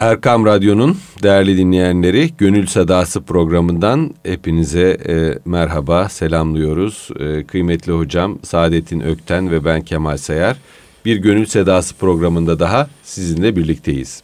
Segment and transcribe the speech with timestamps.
[0.00, 7.08] Erkam Radyo'nun değerli dinleyenleri Gönül Sadası programından hepinize e, merhaba selamlıyoruz.
[7.18, 10.56] E, kıymetli hocam Saadettin Ökten ve ben Kemal Sayar
[11.04, 14.22] bir Gönül Sedası programında daha sizinle birlikteyiz.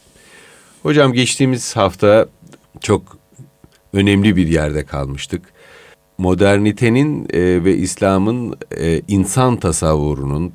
[0.83, 2.27] Hocam geçtiğimiz hafta
[2.81, 3.19] çok
[3.93, 5.43] önemli bir yerde kalmıştık.
[6.19, 10.53] Modernitenin e, ve İslam'ın e, insan tasavvurunun,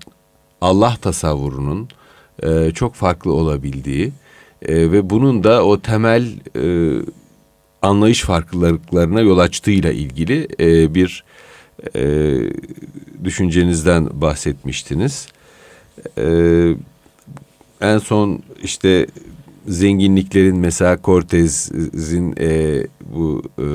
[0.62, 1.90] Allah tasavvurunun
[2.44, 4.12] e, çok farklı olabildiği
[4.62, 6.64] e, ve bunun da o temel e,
[7.82, 11.24] anlayış farklılıklarına yol açtığıyla ilgili e, bir
[11.96, 12.38] e,
[13.24, 15.28] düşüncenizden bahsetmiştiniz.
[16.18, 16.26] E,
[17.82, 19.08] en son işte
[19.68, 23.66] zenginliklerin mesela Cortez'in e, bu e,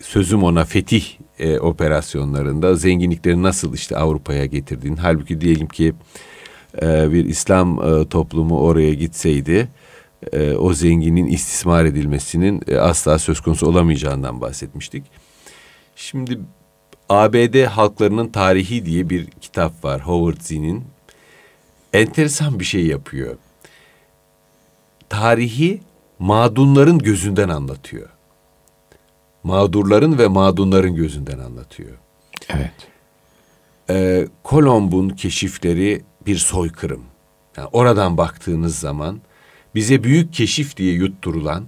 [0.00, 1.04] sözüm ona fetih
[1.38, 5.94] e, operasyonlarında zenginlikleri nasıl işte Avrupa'ya getirdiğini halbuki diyelim ki
[6.82, 9.68] e, bir İslam e, toplumu oraya gitseydi
[10.32, 15.04] e, o zenginin istismar edilmesinin e, asla söz konusu olamayacağından bahsetmiştik.
[15.96, 16.40] Şimdi
[17.08, 20.84] ABD halklarının tarihi diye bir kitap var Howard Zinn'in.
[21.92, 23.36] Enteresan bir şey yapıyor.
[25.08, 25.80] Tarihi
[26.18, 28.08] mağdunların gözünden anlatıyor.
[29.42, 31.98] Mağdurların ve mağdunların gözünden anlatıyor.
[32.48, 32.72] Evet.
[33.90, 37.02] Ee, Kolomb'un keşifleri bir soykırım.
[37.56, 39.20] Yani oradan baktığınız zaman
[39.74, 41.64] bize büyük keşif diye yutturulan,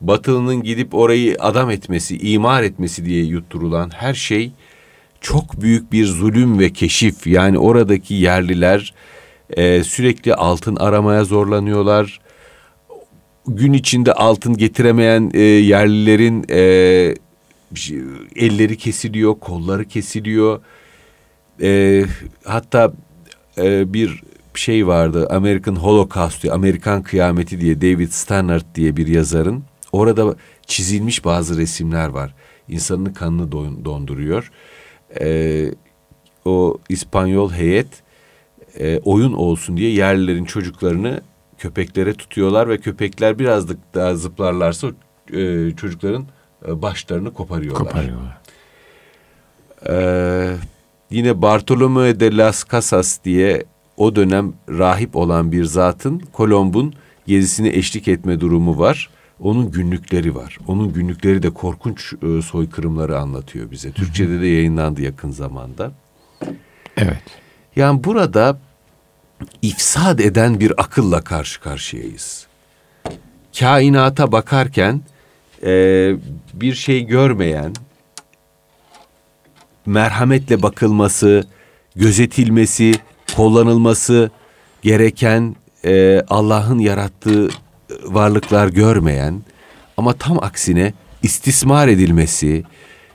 [0.00, 4.52] Batılı'nın gidip orayı adam etmesi, imar etmesi diye yutturulan her şey
[5.20, 7.26] çok büyük bir zulüm ve keşif.
[7.26, 8.94] Yani oradaki yerliler
[9.50, 12.20] e, sürekli altın aramaya zorlanıyorlar.
[13.46, 16.60] Gün içinde altın getiremeyen e, yerlilerin e,
[18.36, 20.60] elleri kesiliyor, kolları kesiliyor.
[21.62, 22.04] E,
[22.44, 22.92] hatta
[23.58, 24.22] e, bir
[24.54, 25.26] şey vardı.
[25.30, 29.62] American Holocaust diye, Amerikan Kıyameti diye David Stannard diye bir yazarın.
[29.92, 30.34] Orada
[30.66, 32.34] çizilmiş bazı resimler var.
[32.68, 33.52] İnsanın kanını
[33.84, 34.50] donduruyor.
[35.20, 35.70] E,
[36.44, 38.02] o İspanyol heyet
[38.78, 41.20] e, oyun olsun diye yerlilerin çocuklarını
[41.58, 44.88] köpeklere tutuyorlar ve köpekler biraz daha zıplarlarsa
[45.32, 46.26] e, çocukların
[46.68, 47.82] e, başlarını koparıyorlar.
[47.82, 48.40] Koparıyorlar.
[49.88, 50.56] Ee,
[51.10, 53.64] yine Bartolomeo de las Casas diye
[53.96, 56.94] o dönem rahip olan bir zatın Kolomb'un
[57.26, 59.10] gezisine eşlik etme durumu var.
[59.40, 60.58] Onun günlükleri var.
[60.66, 63.92] Onun günlükleri de korkunç e, soykırımları anlatıyor bize.
[63.92, 65.92] Türkçe'de de yayınlandı yakın zamanda.
[66.96, 67.22] Evet.
[67.76, 68.58] Yani burada
[69.62, 72.46] ifsad eden bir akılla karşı karşıyayız.
[73.58, 75.00] Kainata bakarken
[75.62, 75.72] e,
[76.54, 77.72] bir şey görmeyen,
[79.90, 81.44] merhametle bakılması,
[81.96, 82.94] gözetilmesi,
[83.36, 84.30] kullanılması
[84.82, 87.48] gereken e, Allah'ın yarattığı
[88.04, 89.42] varlıklar görmeyen
[89.96, 90.92] ama tam aksine
[91.22, 92.62] istismar edilmesi,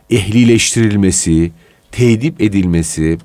[0.10, 1.52] ehlileştirilmesi,
[1.92, 3.18] tedip edilmesi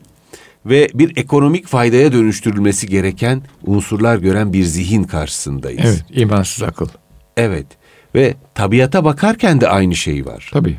[0.66, 5.84] ve bir ekonomik faydaya dönüştürülmesi gereken unsurlar gören bir zihin karşısındayız.
[5.84, 6.88] Evet, imansız akıl.
[7.36, 7.66] Evet
[8.14, 10.50] ve tabiata bakarken de aynı şey var.
[10.52, 10.76] Tabii.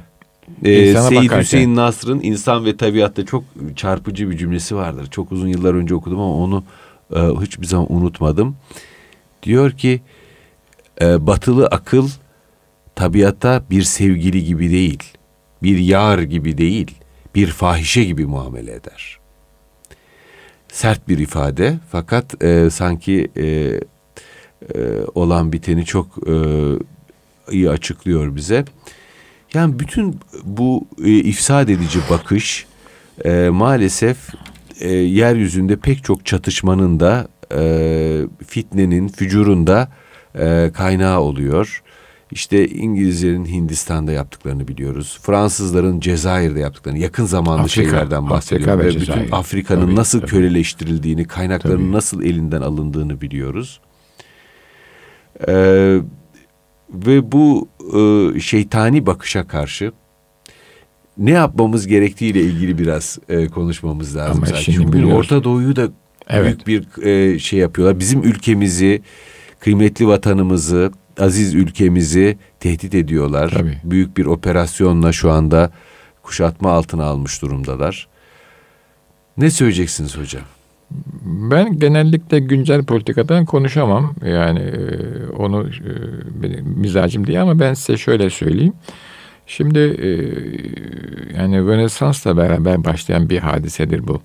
[0.64, 1.40] Ee, Seyyid bakarken.
[1.40, 3.44] Hüseyin Nasr'ın İnsan ve Tabiat'ta çok
[3.76, 5.08] çarpıcı bir cümlesi vardır.
[5.12, 6.64] Çok uzun yıllar önce okudum ama onu
[7.16, 8.56] e, hiçbir zaman unutmadım.
[9.44, 10.02] Diyor ki
[11.02, 12.10] e, batılı akıl
[12.96, 15.04] tabiata bir sevgili gibi değil,
[15.64, 16.92] bir yar gibi değil,
[17.36, 19.20] bir fahişe gibi muamele eder.
[20.72, 23.80] Sert bir ifade fakat e, sanki e, e,
[25.16, 26.34] olan biteni çok e,
[27.52, 28.66] iyi açıklıyor bize.
[29.54, 32.66] Yani bütün bu e, ifsad edici bakış
[33.26, 34.18] e, maalesef
[34.80, 39.90] e, yeryüzünde pek çok çatışmanın da e, fitnenin, fücurun da
[40.40, 41.84] e, kaynağı oluyor.
[42.32, 45.20] İşte İngilizlerin Hindistan'da yaptıklarını biliyoruz.
[45.22, 48.80] Fransızların Cezayir'de yaptıklarını, yakın zamanlı Afrika, şeylerden bahsediyorum.
[48.80, 50.32] Afrika ve, ve bütün Afrika'nın nasıl tabii.
[50.32, 51.92] köleleştirildiğini, kaynaklarının tabii.
[51.92, 53.80] nasıl elinden alındığını biliyoruz.
[55.48, 56.00] Ee,
[56.94, 57.68] ve bu
[57.98, 59.92] e, şeytani bakışa karşı
[61.18, 64.44] ne yapmamız gerektiğiyle ilgili biraz e, konuşmamız lazım.
[64.48, 65.90] Ama şimdi Çünkü Orta Doğu'yu da
[66.30, 66.68] evet.
[66.68, 68.00] büyük bir e, şey yapıyorlar.
[68.00, 69.02] Bizim ülkemizi,
[69.60, 73.50] kıymetli vatanımızı, aziz ülkemizi tehdit ediyorlar.
[73.50, 73.78] Tabii.
[73.84, 75.72] Büyük bir operasyonla şu anda
[76.24, 78.08] kuşatma altına almış durumdalar.
[79.38, 80.44] Ne söyleyeceksiniz hocam?
[81.22, 84.14] Ben genellikle güncel politikadan konuşamam.
[84.26, 85.92] Yani e, onu e,
[86.44, 88.74] benim mizacım diye ama ben size şöyle söyleyeyim.
[89.48, 90.10] Şimdi e,
[91.38, 94.22] yani Rönesans'la beraber başlayan bir hadisedir bu.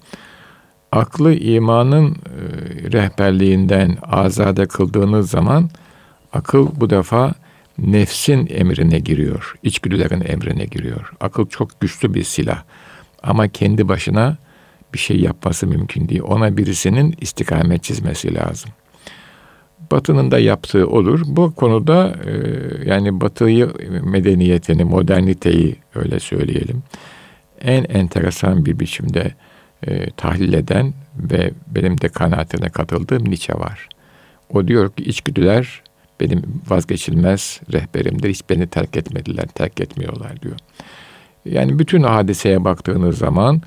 [0.93, 2.16] Aklı imanın
[2.93, 5.70] rehberliğinden azade kıldığınız zaman
[6.37, 7.34] Akıl bu defa
[7.78, 9.54] nefsin emrine giriyor.
[9.62, 11.12] İçgüdülerin emrine giriyor.
[11.20, 12.62] Akıl çok güçlü bir silah.
[13.22, 14.37] Ama kendi başına
[14.94, 16.23] bir şey yapması mümkün değil.
[16.23, 18.71] Ona birisinin istikamet çizmesi lazım.
[19.91, 21.21] Batı'nın da yaptığı olur.
[21.27, 22.33] Bu konuda e,
[22.88, 23.73] yani Batı'yı
[24.05, 26.83] medeniyetini, moderniteyi öyle söyleyelim.
[27.61, 29.35] En enteresan bir biçimde
[29.87, 33.88] e, tahlil eden ve benim de kanaatine katıldığım Nietzsche var.
[34.53, 35.83] O diyor ki içgüdüler
[36.21, 38.29] benim vazgeçilmez rehberimdir.
[38.29, 40.56] Hiç beni terk etmediler, terk etmiyorlar diyor.
[41.44, 43.62] Yani bütün hadiseye baktığınız zaman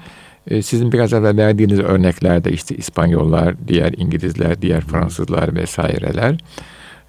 [0.49, 6.37] e, sizin biraz evvel verdiğiniz örneklerde işte İspanyollar, diğer İngilizler, diğer Fransızlar vesaireler.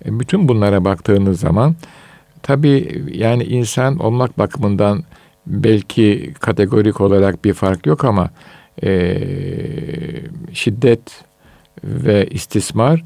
[0.04, 1.76] E, bütün bunlara baktığınız zaman
[2.42, 5.04] tabii yani insan olmak bakımından
[5.46, 8.30] belki kategorik olarak bir fark yok ama
[8.82, 9.18] e,
[10.52, 11.24] şiddet
[11.84, 13.04] ve istismar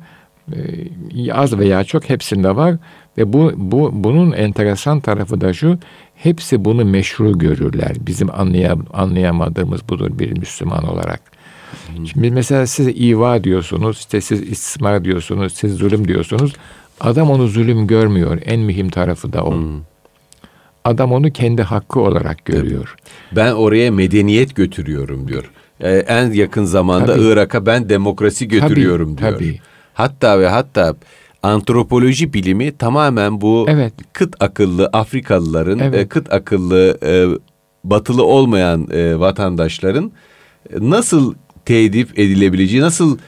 [1.16, 2.76] e, az veya çok hepsinde var
[3.19, 5.78] ve bu, bu bunun enteresan tarafı da şu
[6.14, 7.93] hepsi bunu meşru görürler.
[8.00, 11.20] Bizim anlayam, anlayamadığımız budur bir Müslüman olarak.
[11.87, 12.06] Hmm.
[12.06, 16.52] Şimdi mesela siz iva diyorsunuz, işte siz istismar diyorsunuz, siz zulüm diyorsunuz.
[17.00, 18.38] Adam onu zulüm görmüyor.
[18.44, 19.55] En mühim tarafı da o.
[19.55, 19.81] Hmm.
[20.84, 22.96] Adam onu kendi hakkı olarak görüyor.
[23.32, 25.50] Ben oraya medeniyet götürüyorum diyor.
[25.81, 29.38] Ee, en yakın zamanda Irak'a ben demokrasi götürüyorum tabii, diyor.
[29.38, 29.60] Tabii.
[29.94, 30.94] Hatta ve hatta
[31.44, 33.93] antropoloji bilimi tamamen bu evet.
[34.12, 36.00] kıt akıllı Afrikalıların, evet.
[36.00, 37.26] e, kıt akıllı e,
[37.85, 40.12] batılı olmayan e, vatandaşların
[40.81, 43.19] nasıl tedip edilebileceği, nasıl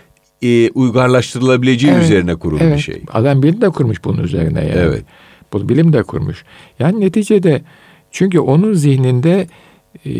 [0.42, 2.04] e, uygarlaştırılabileceği evet.
[2.04, 2.76] üzerine kurulu evet.
[2.76, 3.02] bir şey.
[3.12, 4.78] Adam bilim de kurmuş bunun üzerine yani.
[4.78, 5.04] Evet.
[5.52, 6.44] Bu bilim de kurmuş.
[6.78, 7.62] Yani neticede
[8.10, 9.46] çünkü onun zihninde
[10.06, 10.12] e,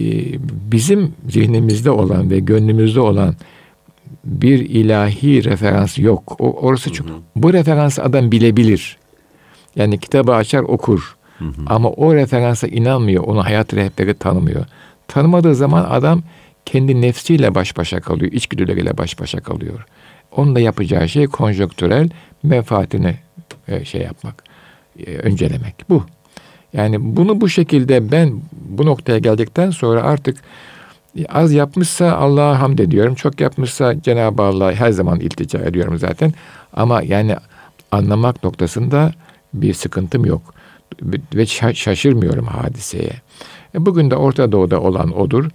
[0.71, 3.35] bizim zihnimizde olan ve gönlümüzde olan
[4.27, 6.37] bir ilahi referans yok.
[6.41, 7.07] O, orası çok.
[7.07, 7.17] Hı hı.
[7.37, 8.99] Bu referansı adam bilebilir.
[9.77, 11.17] Yani kitabı açar okur.
[11.39, 11.51] Hı hı.
[11.67, 13.25] Ama o referansa inanmıyor.
[13.25, 14.67] Onu hayat rehberi tanımıyor.
[15.09, 16.23] Tanımadığı zaman adam
[16.65, 18.33] kendi nefsiyle baş başa kalıyor.
[18.33, 19.87] İçgüdüleriyle baş başa kalıyor.
[20.37, 22.11] Onun da yapacağı şey konjonktürel
[22.43, 23.17] menfaatini
[23.69, 24.45] e, şey yapmak,
[25.07, 25.75] e, öncelemek.
[25.91, 26.05] Bu.
[26.73, 30.39] Yani bunu bu şekilde ben bu noktaya geldikten sonra artık
[31.29, 33.15] Az yapmışsa Allah'a hamd ediyorum.
[33.15, 36.33] Çok yapmışsa Cenab-ı Allah'a her zaman iltica ediyorum zaten.
[36.73, 37.37] Ama yani
[37.93, 39.13] anlamak noktasında
[39.55, 40.55] bir sıkıntım yok.
[41.35, 43.13] Ve şaşırmıyorum hadiseye.
[43.75, 45.51] E, bugün de Orta Doğu'da olan odur.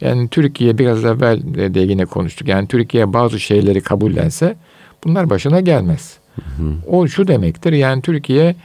[0.00, 1.40] Yani Türkiye biraz evvel
[1.74, 2.48] de yine konuştuk.
[2.48, 4.56] Yani Türkiye bazı şeyleri kabullense
[5.04, 6.16] bunlar başına gelmez.
[6.34, 6.74] Hı hı.
[6.86, 7.72] O şu demektir.
[7.72, 8.56] Yani Türkiye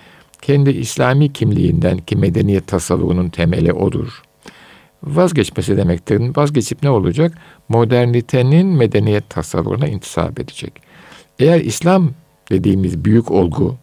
[0.41, 4.23] kendi İslami kimliğinden ki medeniyet tasavvuğunun temeli odur
[5.03, 6.21] vazgeçmesi demektir.
[6.35, 7.37] Vazgeçip ne olacak?
[7.69, 10.73] Modernitenin medeniyet tasavvuruna intisap edecek.
[11.39, 12.11] Eğer İslam
[12.51, 13.75] dediğimiz büyük olgu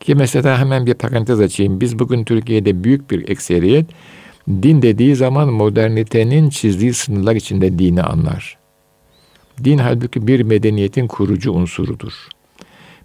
[0.00, 1.80] ki mesela hemen bir parantez açayım.
[1.80, 3.86] Biz bugün Türkiye'de büyük bir ekseriyet
[4.48, 8.58] din dediği zaman modernitenin çizdiği sınırlar içinde dini anlar.
[9.64, 12.12] Din halbuki bir medeniyetin kurucu unsurudur.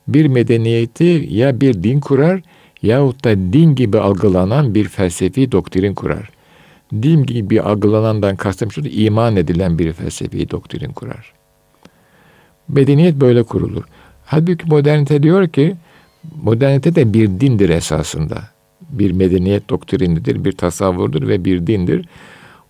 [0.07, 2.41] Bir medeniyeti ya bir din kurar
[2.81, 6.38] yahut da din gibi algılanan bir felsefi doktrin kurar
[6.93, 11.33] din gibi algılanandan kastım şu iman edilen bir felsefi doktrin kurar.
[12.67, 13.83] Medeniyet böyle kurulur.
[14.25, 15.75] Halbuki modernite diyor ki
[16.43, 18.43] modernite de bir dindir esasında.
[18.89, 22.05] Bir medeniyet doktrinidir, bir tasavvurdur ve bir dindir.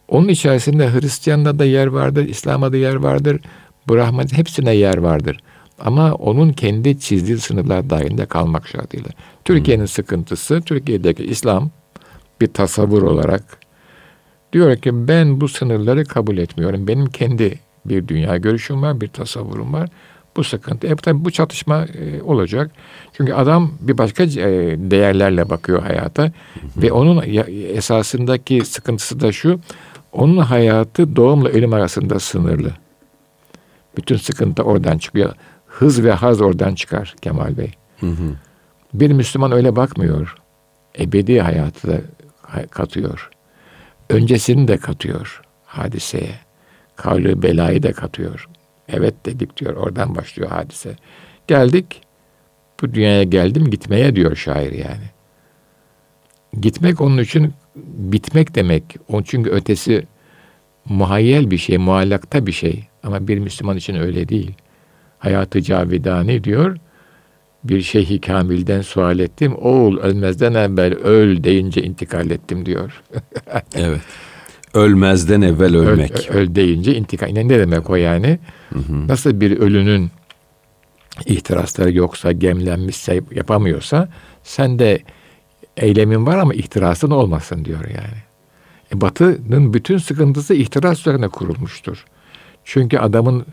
[0.07, 3.41] Onun içerisinde Hristiyan'da da yer vardır, İslam'da da yer vardır,
[3.89, 5.37] Brahman hepsine yer vardır.
[5.79, 9.09] Ama onun kendi çizdiği sınırlar dahilinde kalmak şartıyla.
[9.45, 9.87] Türkiye'nin hmm.
[9.87, 11.69] sıkıntısı, Türkiye'deki İslam
[12.41, 13.58] bir tasavvur olarak
[14.53, 16.87] Diyor ki ben bu sınırları kabul etmiyorum.
[16.87, 19.89] Benim kendi bir dünya görüşüm var, bir tasavvurum var.
[20.37, 20.87] Bu sıkıntı.
[20.87, 22.71] E tabii bu çatışma e, olacak.
[23.13, 24.27] Çünkü adam bir başka e,
[24.91, 26.23] değerlerle bakıyor hayata.
[26.23, 26.81] Hı hı.
[26.81, 27.23] Ve onun
[27.75, 29.59] esasındaki sıkıntısı da şu.
[30.11, 32.71] Onun hayatı doğumla ölüm arasında sınırlı.
[33.97, 35.33] Bütün sıkıntı oradan çıkıyor.
[35.67, 37.71] Hız ve haz oradan çıkar Kemal Bey.
[37.99, 38.35] Hı hı.
[38.93, 40.35] Bir Müslüman öyle bakmıyor.
[40.99, 42.01] Ebedi hayatı da
[42.71, 43.29] katıyor
[44.09, 46.35] öncesini de katıyor hadiseye.
[46.95, 48.49] Kavli belayı da katıyor.
[48.87, 49.75] Evet dedik diyor.
[49.75, 50.95] Oradan başlıyor hadise.
[51.47, 52.01] Geldik.
[52.81, 55.09] Bu dünyaya geldim gitmeye diyor şair yani.
[56.61, 58.83] Gitmek onun için bitmek demek.
[59.07, 60.07] Onun çünkü ötesi
[60.85, 62.87] muhayyel bir şey, muallakta bir şey.
[63.03, 64.53] Ama bir Müslüman için öyle değil.
[65.19, 66.77] Hayatı cavidani diyor.
[67.63, 69.55] Bir şeyhi kamilden sual ettim.
[69.55, 73.03] Oğul ölmezden evvel öl deyince intikal ettim diyor.
[73.75, 74.01] evet.
[74.73, 76.29] Ölmezden evvel ölmek.
[76.29, 77.27] Öl, öl deyince intikal.
[77.27, 78.39] Ne demek o yani?
[78.69, 79.07] Hı hı.
[79.07, 80.11] Nasıl bir ölünün
[81.25, 84.09] ihtirasları yoksa, gemlenmişse, yapamıyorsa
[84.43, 84.99] sen de
[85.77, 88.23] eylemin var ama ihtirasın olmasın diyor yani.
[88.93, 92.05] E, batının bütün sıkıntısı ihtiras üzerine kurulmuştur.
[92.63, 93.45] Çünkü adamın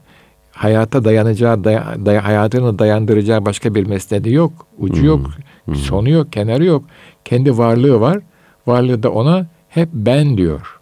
[0.57, 4.67] hayata dayanacağı, day, day, hayatını dayandıracağı başka bir mesnedi yok.
[4.79, 5.07] Ucu hmm.
[5.07, 5.31] yok,
[5.65, 5.75] hmm.
[5.75, 6.85] sonu yok, kenarı yok.
[7.25, 8.19] Kendi varlığı var.
[8.67, 10.81] Varlığı da ona hep ben diyor.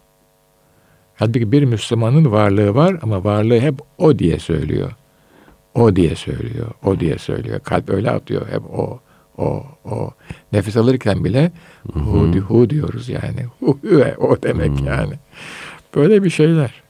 [1.15, 4.93] Halbuki bir Müslümanın varlığı var ama varlığı hep o diye söylüyor.
[5.75, 7.61] O diye söylüyor, o diye söylüyor.
[7.61, 9.01] Kalp öyle atıyor hep o,
[9.39, 10.11] o, o.
[10.53, 11.53] Nefes alırken bile
[11.93, 13.45] hu, hu diyoruz yani.
[13.61, 13.79] Hu,
[14.19, 14.87] o demek hmm.
[14.87, 15.15] yani.
[15.95, 16.84] Böyle bir şeyler.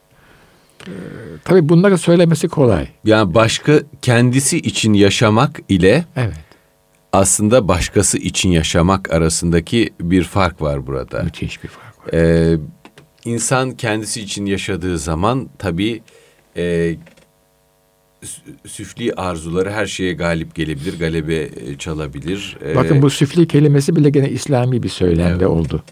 [1.43, 2.87] Tabii bunları söylemesi kolay.
[3.05, 6.33] Yani başka kendisi için yaşamak ile evet.
[7.13, 11.23] aslında başkası için yaşamak arasındaki bir fark var burada.
[11.23, 12.19] Müthiş bir fark var.
[12.19, 12.57] Ee,
[13.25, 16.01] insan kendisi için yaşadığı zaman tabii
[16.57, 16.95] e,
[18.67, 22.57] süfli arzuları her şeye galip gelebilir, galebe e, çalabilir.
[22.65, 25.47] Ee, Bakın bu süfli kelimesi bile gene İslami bir söylemde evet.
[25.47, 25.83] oldu.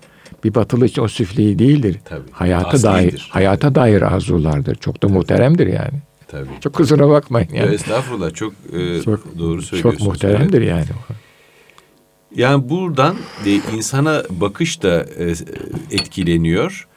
[0.44, 2.00] Bir batılı için o süfli değildir.
[2.06, 2.32] Tabii.
[2.32, 2.84] Hayata Aslidir.
[2.84, 4.76] dair, hayata dair arzulardır.
[4.76, 5.14] Çok da Tabii.
[5.14, 6.02] muhteremdir yani.
[6.28, 6.50] Tabii.
[6.62, 7.68] Çok kusura bakmayın yani.
[7.68, 9.98] Ya estağfurullah çok, e, çok doğru söylüyorsunuz.
[9.98, 10.70] Çok muhteremdir evet.
[10.70, 10.86] yani.
[12.36, 15.34] Yani buradan e, insana bakış da e,
[15.92, 16.88] etkileniyor.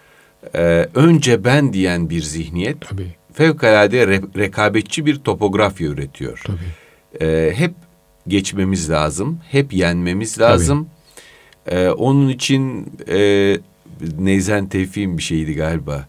[0.54, 2.80] E, önce ben diyen bir zihniyet.
[2.80, 6.42] Tabii fevkalade re- rekabetçi bir topografya üretiyor.
[6.46, 6.58] Tabii.
[7.20, 7.74] Ee, hep
[8.28, 10.88] geçmemiz lazım, hep yenmemiz lazım.
[11.66, 13.58] Ee, onun için e,
[14.18, 16.06] Neyzen Tevfik'in bir şeydi galiba.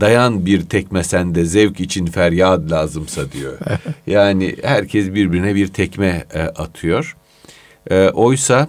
[0.00, 3.58] Dayan bir tekme sende zevk için feryat lazımsa diyor.
[4.06, 7.16] yani herkes birbirine bir tekme e, atıyor.
[7.90, 8.68] E, oysa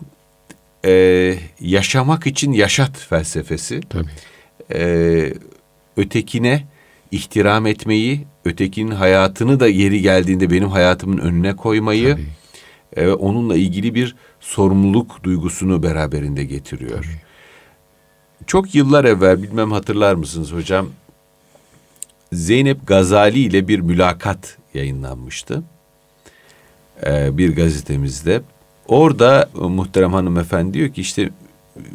[0.86, 3.82] e, yaşamak için yaşat felsefesi.
[3.90, 4.10] Tabii.
[4.74, 5.34] E,
[5.98, 6.64] ötekine
[7.12, 12.18] ihtiram etmeyi, ötekinin hayatını da yeri geldiğinde benim hayatımın önüne koymayı,
[12.96, 17.03] e, onunla ilgili bir sorumluluk duygusunu beraberinde getiriyor.
[17.03, 17.21] Tabii.
[18.48, 20.89] Çok yıllar evvel bilmem hatırlar mısınız hocam?
[22.33, 25.63] Zeynep Gazali ile bir mülakat yayınlanmıştı.
[27.05, 28.41] Ee, bir gazetemizde.
[28.88, 31.29] Orada e, muhterem hanımefendi diyor ki işte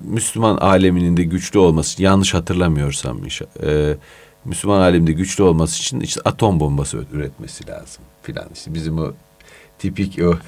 [0.02, 3.20] Müslüman aleminin de güçlü olması yanlış hatırlamıyorsam
[3.62, 3.96] e,
[4.44, 8.48] Müslüman alemde güçlü olması için işte atom bombası üretmesi lazım filan.
[8.54, 9.12] İşte bizim o
[9.78, 10.38] tipik o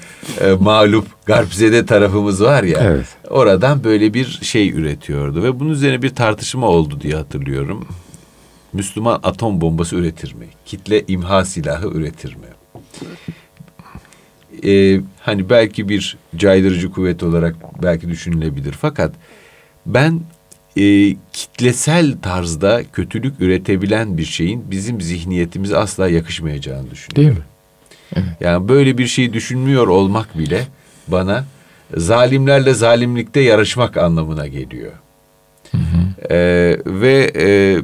[0.41, 2.79] e, mağlup garpzede tarafımız var ya.
[2.83, 3.05] Evet.
[3.29, 7.87] Oradan böyle bir şey üretiyordu ve bunun üzerine bir tartışma oldu diye hatırlıyorum.
[8.73, 10.45] Müslüman atom bombası üretir mi?
[10.65, 12.47] Kitle imha silahı üretir mi?
[14.65, 18.71] Ee, hani belki bir caydırıcı kuvvet olarak belki düşünülebilir.
[18.71, 19.11] Fakat
[19.85, 20.21] ben
[20.77, 27.15] e, kitlesel tarzda kötülük üretebilen bir şeyin bizim zihniyetimize asla yakışmayacağını düşünüyorum.
[27.15, 27.45] Değil mi?
[28.15, 28.25] Evet.
[28.39, 30.67] Yani böyle bir şeyi düşünmüyor olmak bile
[31.07, 31.45] bana
[31.97, 34.91] zalimlerle zalimlikte yarışmak anlamına geliyor.
[35.71, 36.33] Hı hı.
[36.33, 37.77] Ee, ve e,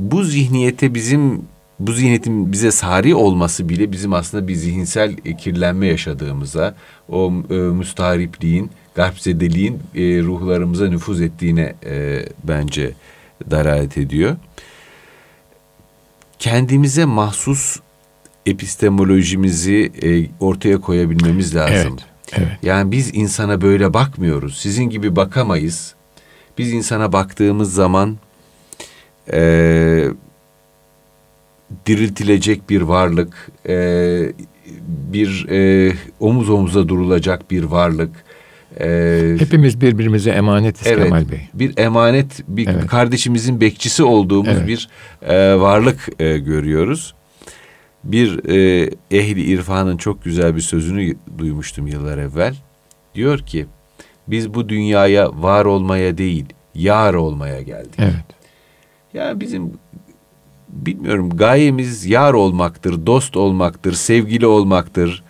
[0.00, 1.42] bu zihniyete bizim
[1.78, 6.74] bu zihniyetin bize sari olması bile bizim aslında bir zihinsel kirlenme yaşadığımıza,
[7.08, 12.92] o e, müstahripliğin, garpzedeliğin e, ruhlarımıza nüfuz ettiğine e, bence
[13.50, 14.36] dalalet ediyor.
[16.38, 17.80] Kendimize mahsus
[18.50, 21.96] epistemolojimizi e, ortaya koyabilmemiz lazım.
[21.98, 22.58] Evet, evet.
[22.62, 24.58] Yani biz insana böyle bakmıyoruz.
[24.58, 25.94] Sizin gibi bakamayız.
[26.58, 28.16] Biz insana baktığımız zaman
[29.32, 29.40] e,
[31.86, 33.76] diriltilecek bir varlık, e,
[34.88, 38.24] bir e, omuz omuza durulacak bir varlık,
[38.80, 41.40] ee, Hepimiz birbirimize emanetiz evet, Kemal Bey.
[41.54, 42.86] Bir emanet, bir evet.
[42.86, 44.68] kardeşimizin bekçisi olduğumuz evet.
[44.68, 44.88] bir
[45.22, 47.14] e, varlık e, görüyoruz.
[48.04, 52.56] Bir e, ehli irfanın çok güzel bir sözünü duymuştum yıllar evvel.
[53.14, 53.66] Diyor ki,
[54.28, 57.94] biz bu dünyaya var olmaya değil, yar olmaya geldik.
[57.98, 58.24] Evet.
[59.14, 59.72] Ya bizim
[60.68, 65.22] bilmiyorum gayemiz yar olmaktır, dost olmaktır, sevgili olmaktır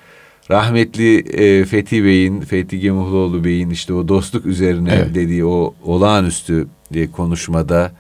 [0.51, 5.15] rahmetli e, Fethi Bey'in, Fethi Gemuhluoğlu Bey'in işte o dostluk üzerine evet.
[5.15, 7.93] dediği o olağanüstü diye konuşmada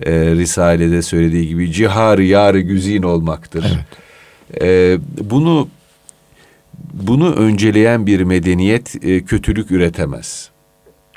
[0.00, 3.64] e, Risale'de söylediği gibi cihar yarı güzin olmaktır.
[3.68, 4.01] Evet.
[4.60, 5.68] E, bunu
[6.92, 10.50] bunu önceleyen bir medeniyet e, kötülük üretemez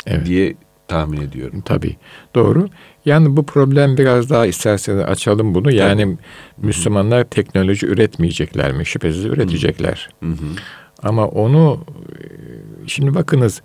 [0.08, 0.26] evet.
[0.26, 0.56] diye
[0.88, 1.62] tahmin ediyorum.
[1.66, 1.96] Tabii
[2.36, 2.70] doğru.
[3.06, 5.72] Yani bu problem biraz daha isterseniz açalım bunu.
[5.72, 6.18] Yani Tabii.
[6.68, 8.86] Müslümanlar teknoloji üretmeyecekler mi?
[8.86, 10.10] Şüphesiz üretecekler.
[10.24, 10.48] Hı hı.
[11.04, 11.86] Ama onu
[12.88, 13.62] şimdi bakınız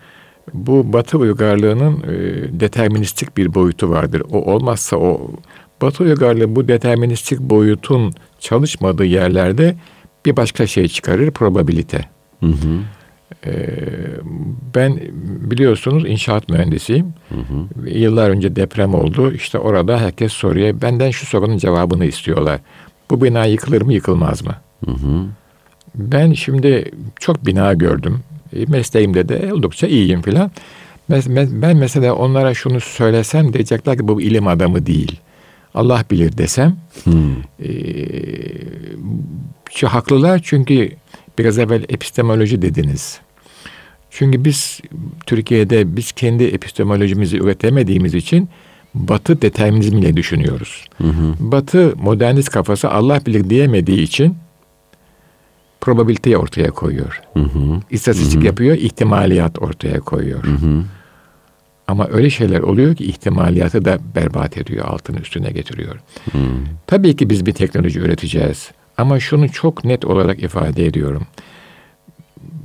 [0.54, 4.22] bu Batı uygarlığının e, deterministik bir boyutu vardır.
[4.32, 5.30] O olmazsa o
[5.82, 9.75] Batı uygarlığı bu deterministik boyutun çalışmadığı yerlerde
[10.26, 12.04] bir başka şey çıkarır probabilite.
[12.40, 12.80] Hı hı.
[13.46, 13.66] Ee,
[14.75, 15.00] ben
[15.50, 17.06] biliyorsunuz inşaat mühendisiyim.
[17.28, 17.90] Hı hı.
[17.90, 19.32] Yıllar önce deprem oldu.
[19.32, 20.82] İşte orada herkes soruyor.
[20.82, 22.60] Benden şu sorunun cevabını istiyorlar.
[23.10, 24.54] Bu bina yıkılır mı yıkılmaz mı?
[24.84, 25.26] Hı hı.
[25.94, 28.20] Ben şimdi çok bina gördüm.
[28.56, 30.50] E, mesleğimde de oldukça iyiyim filan.
[31.37, 35.20] Ben mesela onlara şunu söylesem diyecekler ki bu ilim adamı değil.
[35.74, 36.76] Allah bilir desem.
[37.04, 37.36] Hmm.
[39.82, 40.90] E, haklılar çünkü
[41.38, 43.20] biraz evvel epistemoloji dediniz.
[44.10, 44.80] Çünkü biz
[45.26, 48.48] Türkiye'de biz kendi epistemolojimizi üretemediğimiz için
[48.94, 50.84] Batı determinizmiyle düşünüyoruz.
[50.98, 51.34] Hı hı.
[51.38, 54.36] Batı modernist kafası Allah bilir diyemediği için
[55.80, 57.20] probabiliteyi ortaya koyuyor.
[57.34, 57.80] Hı hı.
[57.90, 58.46] İstatistik hı hı.
[58.46, 60.44] yapıyor, ihtimaliyat ortaya koyuyor.
[60.44, 60.82] Hı hı.
[61.90, 65.97] Ama öyle şeyler oluyor ki ihtimaliyatı da berbat ediyor, altını üstüne getiriyor.
[66.32, 66.38] Hı.
[66.87, 68.70] Tabii ki biz bir teknoloji üreteceğiz.
[68.97, 71.26] Ama şunu çok net olarak ifade ediyorum.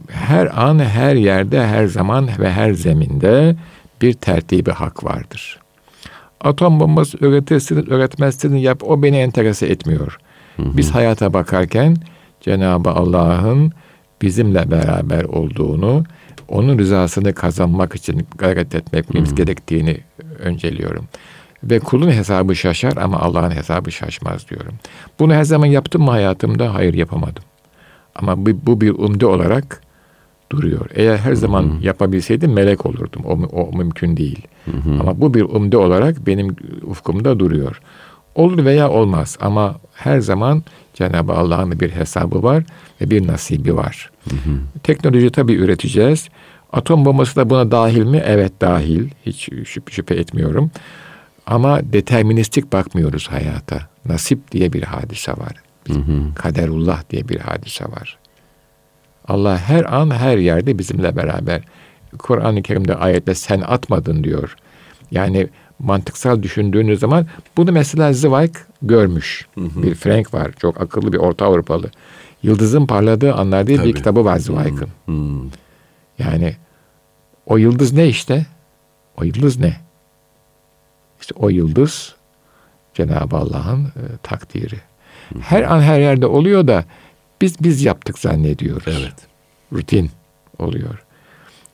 [0.10, 3.56] Her an, her yerde, her zaman ve her zeminde
[4.02, 5.60] bir tertibi hak vardır.
[6.42, 10.18] Atom bombası üretirsin, üretmezsin yap o beni enterese etmiyor.
[10.58, 10.64] Hı.
[10.78, 11.98] Biz hayata bakarken
[12.42, 13.72] Cenab-ı Allah'ın
[14.22, 16.04] bizimle beraber olduğunu,
[16.48, 19.36] onun rızasını kazanmak için gayret etmemiz hmm.
[19.36, 19.98] gerektiğini
[20.40, 21.06] önceliyorum.
[21.64, 24.74] Ve kulun hesabı şaşar ama Allah'ın hesabı şaşmaz diyorum.
[25.20, 26.74] Bunu her zaman yaptım mı hayatımda?
[26.74, 27.44] Hayır yapamadım.
[28.16, 29.82] Ama bu, bu bir umde olarak
[30.52, 30.90] duruyor.
[30.94, 33.22] Eğer her zaman hı yapabilseydim melek olurdum.
[33.26, 34.48] O, o mümkün değil.
[34.66, 35.00] Hı-hı.
[35.00, 37.82] Ama bu bir umde olarak benim ufkumda duruyor.
[38.36, 42.64] Olur veya olmaz ama her zaman Cenab-ı Allah'ın bir hesabı var
[43.02, 44.12] ve bir nasibi var.
[44.30, 44.60] Hı hı.
[44.84, 46.30] Teknoloji tabii üreteceğiz.
[46.74, 48.22] Atom bombası da buna dahil mi?
[48.26, 49.10] Evet dahil.
[49.26, 50.72] Hiç şüphe, şüphe etmiyorum.
[51.46, 53.80] Ama deterministik bakmıyoruz hayata.
[54.06, 55.54] Nasip diye bir hadise var.
[55.88, 56.34] Hı hı.
[56.36, 58.18] Kaderullah diye bir hadise var.
[59.28, 61.62] Allah her an her yerde bizimle beraber.
[62.18, 64.56] Kur'an-ı Kerim'de ayette sen atmadın diyor.
[65.12, 65.48] Yani
[65.80, 69.46] mantıksal düşündüğünüz zaman bunu mesela Zweig görmüş.
[69.56, 69.84] Hı hı.
[69.84, 70.52] Bir Frank var.
[70.60, 71.90] Çok akıllı bir Orta Avrupalı.
[72.46, 73.88] Yıldızın parladığı anlar diye Tabii.
[73.88, 74.90] bir kitabı var Zweig'ın.
[76.20, 76.56] Yani
[77.46, 78.46] o yıldız ne işte?
[79.18, 79.78] O yıldız ne?
[81.22, 82.16] İşte o yıldız
[82.94, 84.80] Cenab-ı Allah'ın e, takdiri.
[85.34, 85.40] Hı.
[85.40, 86.86] Her an her yerde oluyor da
[87.42, 89.00] biz biz yaptık zannediyoruz.
[89.02, 89.28] Evet.
[89.74, 90.12] Rutin
[90.60, 91.06] oluyor.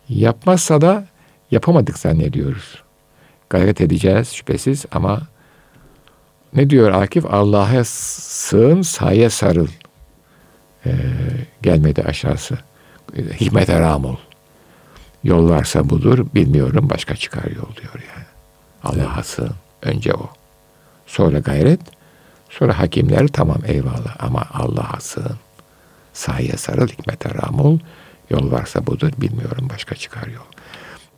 [0.09, 1.07] Yapmazsa da
[1.51, 2.81] yapamadık zannediyoruz
[3.51, 5.21] gayret edeceğiz şüphesiz ama
[6.53, 7.25] ne diyor Akif?
[7.25, 9.67] Allah'a sığın, saye sarıl.
[10.85, 10.91] Ee,
[11.61, 12.57] gelmedi aşağısı.
[13.39, 14.15] Hikmete ram ol.
[15.23, 18.25] Yol varsa budur, bilmiyorum başka çıkar yol diyor yani.
[18.83, 19.51] Allah'a evet.
[19.81, 20.29] Önce o.
[21.07, 21.79] Sonra gayret.
[22.49, 25.37] Sonra hakimler tamam eyvallah ama Allah'a sığın.
[26.13, 27.79] Saye sarıl, hikmete ram ol.
[28.29, 30.43] Yol varsa budur, bilmiyorum başka çıkar yol.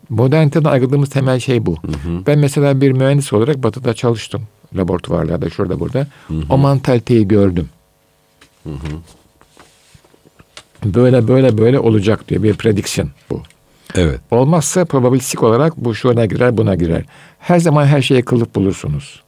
[0.09, 1.75] Moderniteden ayrıldığımız temel şey bu.
[1.75, 2.25] Hı hı.
[2.27, 4.47] Ben mesela bir mühendis olarak batıda çalıştım.
[4.75, 6.07] Laboratuvarlarda şurada burada.
[6.27, 6.43] Hı hı.
[6.49, 7.69] O mantaliteyi gördüm.
[8.63, 8.97] Hı hı.
[10.85, 13.41] Böyle böyle böyle olacak diyor bir prediction bu.
[13.95, 14.19] Evet.
[14.31, 17.03] Olmazsa probabilistik olarak bu şuna girer buna girer.
[17.39, 19.23] Her zaman her şeye kılıp bulursunuz.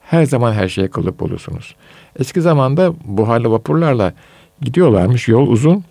[0.00, 1.74] Her zaman her şeye kılıp bulursunuz.
[2.18, 4.12] Eski zamanda buharlı vapurlarla
[4.60, 5.84] gidiyorlarmış yol uzun.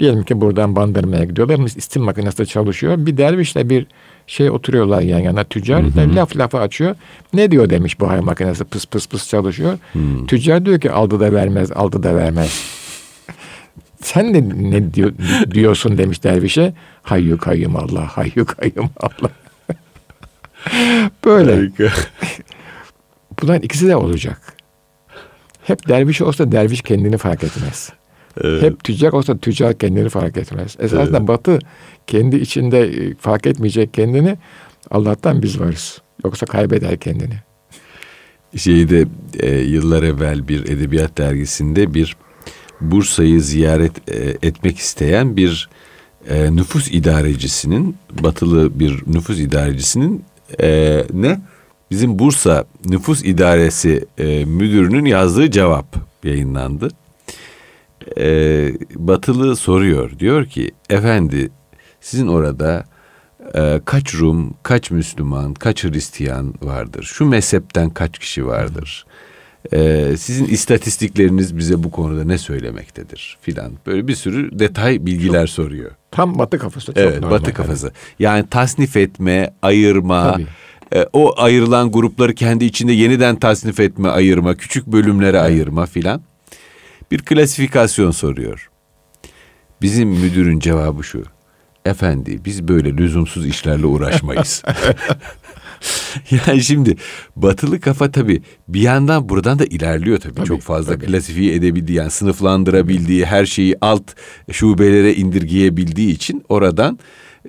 [0.00, 1.58] Diyelim ki buradan bandırmaya gidiyorlar.
[1.76, 2.94] istim makinesi çalışıyor.
[2.98, 3.86] Bir dervişle bir
[4.26, 5.82] şey oturuyorlar yan yana tüccar.
[5.82, 6.16] Hı hı.
[6.16, 6.94] Laf lafı açıyor.
[7.32, 9.78] Ne diyor demiş buhar makinesi pıs pıs pıs çalışıyor.
[9.92, 9.98] Hı.
[10.26, 12.85] Tüccar diyor ki aldı da vermez, aldı da vermez.
[14.02, 15.12] Sen de ne diyor,
[15.54, 16.74] diyorsun demiş dervişe.
[17.02, 19.30] Hayyu kayyum Allah, hayyu kayyum Allah.
[21.24, 21.70] Böyle.
[23.42, 24.56] Bunların ikisi de olacak.
[25.62, 27.92] Hep derviş olsa derviş kendini fark etmez.
[28.40, 28.62] Evet.
[28.62, 30.76] Hep tüccar olsa tüccar kendini fark etmez.
[30.78, 31.28] Esasında evet.
[31.28, 31.58] Batı
[32.06, 34.36] kendi içinde e, fark etmeyecek kendini
[34.90, 36.02] Allah'tan biz varız.
[36.24, 37.34] Yoksa kaybeder kendini.
[38.56, 39.06] Şeyde
[39.40, 42.16] e, yıllar evvel bir edebiyat dergisinde bir
[42.80, 45.68] Bursa'yı ziyaret e, etmek isteyen bir
[46.28, 50.24] e, nüfus idarecisinin batılı bir nüfus idarecisinin
[50.62, 51.40] e, ne
[51.90, 54.06] bizim Bursa nüfus idaresi
[54.46, 56.88] müdürünün yazdığı cevap yayınlandı
[58.96, 60.18] batılı soruyor.
[60.18, 61.50] Diyor ki efendi
[62.00, 62.84] sizin orada
[63.84, 67.02] kaç Rum, kaç Müslüman, kaç Hristiyan vardır?
[67.02, 69.06] Şu mezhepten kaç kişi vardır?
[69.72, 73.72] E, sizin istatistikleriniz bize bu konuda ne söylemektedir filan.
[73.86, 75.90] Böyle bir sürü detay bilgiler çok, soruyor.
[76.10, 76.86] Tam batı kafası.
[76.86, 77.92] Çok evet, batı kafası.
[78.18, 80.46] Yani tasnif etme, ayırma, Tabii.
[80.94, 85.46] E, o ayrılan grupları kendi içinde yeniden tasnif etme, ayırma, küçük bölümlere evet.
[85.46, 86.22] ayırma filan
[87.10, 88.70] bir klasifikasyon soruyor.
[89.82, 91.24] Bizim müdürün cevabı şu.
[91.84, 94.62] Efendi biz böyle lüzumsuz işlerle uğraşmayız.
[96.46, 96.96] yani şimdi
[97.36, 100.34] batılı kafa tabii bir yandan buradan da ilerliyor tabii.
[100.34, 101.06] tabii Çok fazla tabii.
[101.06, 104.04] klasifiye edebildiği yani sınıflandırabildiği her şeyi alt
[104.52, 106.98] şubelere indirgeyebildiği için oradan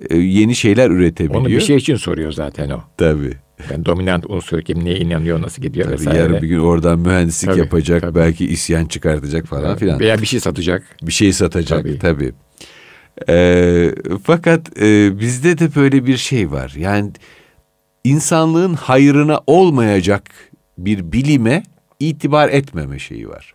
[0.09, 1.41] e, yeni şeyler üretebiliyor.
[1.41, 2.81] Onu bir şey için soruyor zaten o.
[2.97, 3.33] Tabii.
[3.71, 6.19] Yani dominant unsur kim neye inanıyor nasıl gidiyor tabii vesaire.
[6.19, 8.15] Yarın bir gün oradan mühendislik tabii, yapacak tabii.
[8.15, 9.79] belki isyan çıkartacak falan tabii.
[9.79, 9.99] filan.
[9.99, 10.83] Veya bir şey satacak.
[11.01, 11.99] Bir şey satacak tabii.
[11.99, 12.33] tabii.
[13.29, 13.91] Ee,
[14.23, 16.73] fakat e, bizde de böyle bir şey var.
[16.77, 17.11] Yani
[18.07, 20.31] insanlığın hayrına olmayacak
[20.77, 21.63] bir bilime
[21.99, 23.53] itibar etmeme şeyi var.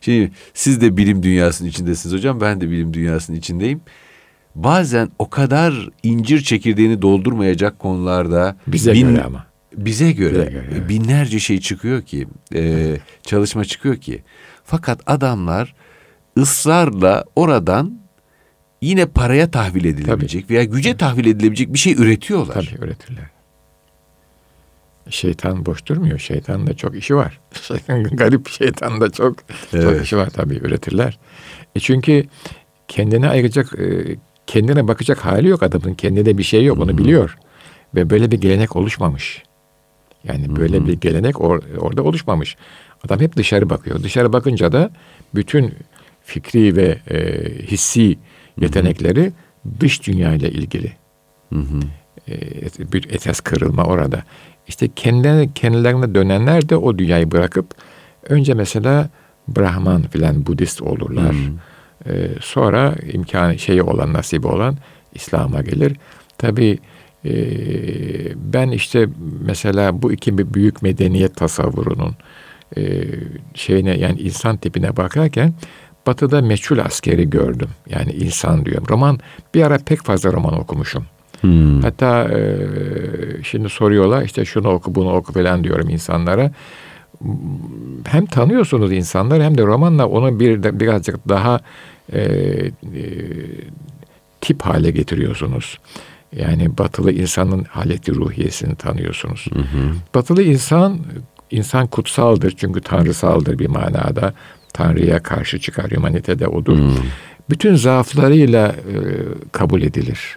[0.00, 2.40] Şimdi siz de bilim dünyasının içindesiniz hocam.
[2.40, 3.80] Ben de bilim dünyasının içindeyim.
[4.54, 10.70] Bazen o kadar incir çekirdeğini doldurmayacak konularda bize bin, göre ama bize göre, bize göre
[10.72, 10.88] evet.
[10.88, 14.22] binlerce şey çıkıyor ki, e, çalışma çıkıyor ki.
[14.64, 15.74] Fakat adamlar
[16.38, 18.00] ısrarla oradan
[18.82, 20.54] yine paraya tahvil edilebilecek Tabii.
[20.54, 20.98] veya güce Tabii.
[20.98, 22.54] tahvil edilebilecek bir şey üretiyorlar.
[22.54, 23.35] Tabii üretirler.
[25.10, 26.18] Şeytan boş durmuyor.
[26.18, 27.40] Şeytan da çok işi var.
[28.12, 29.36] Garip şeytan da çok
[29.72, 29.82] evet.
[29.82, 31.18] çok işi var tabii üretirler.
[31.74, 32.24] E çünkü
[32.88, 34.16] kendine ayıracak, e,
[34.46, 35.94] kendine bakacak hali yok adamın.
[35.94, 37.38] Kendine bir şey yok, onu biliyor.
[37.94, 39.42] Ve böyle bir gelenek oluşmamış.
[40.24, 42.56] Yani böyle bir gelenek or, orada oluşmamış.
[43.04, 44.02] Adam hep dışarı bakıyor.
[44.02, 44.90] Dışarı bakınca da
[45.34, 45.74] bütün
[46.24, 48.18] fikri ve e, hissi
[48.60, 49.32] yetenekleri
[49.80, 50.92] dış dünya ile ilgili.
[51.52, 51.80] Hı hı.
[52.28, 54.22] E, bir esas kırılma orada.
[54.68, 57.66] İşte kendilerine, kendilerine dönenler de o dünyayı bırakıp
[58.28, 59.08] önce mesela
[59.48, 61.32] Brahman filan Budist olurlar.
[61.32, 61.58] Hmm.
[62.06, 64.76] Ee, sonra imkanı şeyi olan nasibi olan
[65.14, 65.96] İslam'a gelir.
[66.38, 66.78] Tabi
[67.24, 67.32] e,
[68.52, 69.08] ben işte
[69.40, 72.16] mesela bu iki büyük medeniyet tasavvurunun
[72.76, 73.04] e,
[73.54, 75.54] şeyine yani insan tipine bakarken
[76.06, 77.68] Batı'da meçhul askeri gördüm.
[77.90, 78.86] Yani insan diyorum.
[78.90, 79.18] Roman
[79.54, 81.06] bir ara pek fazla roman okumuşum.
[81.46, 81.82] Hmm.
[81.82, 82.40] Hatta e,
[83.42, 86.50] şimdi soruyorlar işte şunu oku bunu oku falan diyorum insanlara.
[88.04, 91.60] Hem tanıyorsunuz insanları hem de romanla onu bir birazcık daha
[92.12, 92.70] e, e,
[94.40, 95.78] tip hale getiriyorsunuz.
[96.36, 99.46] Yani batılı insanın haleti ruhiyesini tanıyorsunuz.
[99.52, 99.92] Hı hı.
[100.14, 100.98] Batılı insan
[101.50, 104.34] insan kutsaldır çünkü tanrısaldır bir manada.
[104.72, 105.92] Tanrı'ya karşı çıkar.
[105.92, 106.78] Humanite de odur.
[106.78, 106.94] Hmm.
[107.50, 108.96] Bütün zaaflarıyla e,
[109.52, 110.36] kabul edilir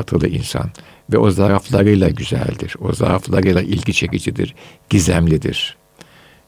[0.00, 0.70] batılı insan.
[1.12, 2.76] Ve o zaaflarıyla güzeldir.
[2.80, 4.54] O zaaflarıyla ilgi çekicidir.
[4.90, 5.76] Gizemlidir.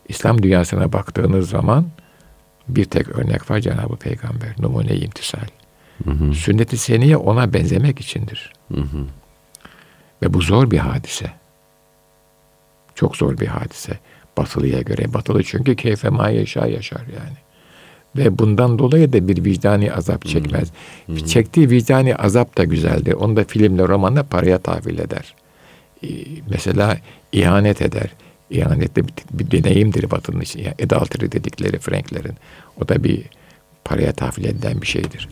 [0.09, 1.87] İslam dünyasına baktığınız zaman
[2.69, 4.55] bir tek örnek var Cenab-ı Peygamber.
[4.59, 5.49] Numune imtisal.
[6.05, 8.53] Hı Sünnet-i seniye ona benzemek içindir.
[8.75, 9.07] Hı hı.
[10.23, 11.31] Ve bu zor bir hadise.
[12.95, 13.99] Çok zor bir hadise.
[14.37, 15.15] Batılıya göre.
[15.15, 17.39] Batılı çünkü keyfe ma yaşa yaşar yani.
[18.17, 20.69] Ve bundan dolayı da bir vicdani azap çekmez.
[21.07, 21.17] Hmm.
[21.17, 21.25] Hmm.
[21.25, 23.13] Çektiği vicdani azap da güzeldir.
[23.13, 25.35] Onu da filmle, romanla paraya tahvil eder.
[26.05, 26.09] Ee,
[26.51, 26.99] mesela
[27.33, 28.11] ihanet eder.
[28.51, 30.61] İhanet de bir, bir deneyimdir Batı'nın için.
[30.61, 32.35] Yani adultery dedikleri Franklerin.
[32.81, 33.23] O da bir
[33.85, 35.29] paraya tahvil edilen bir şeydir.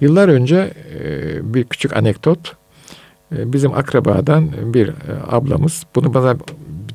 [0.00, 2.56] Yıllar önce e, bir küçük anekdot.
[3.36, 4.92] E, bizim akrabadan bir e,
[5.30, 6.36] ablamız bunu bana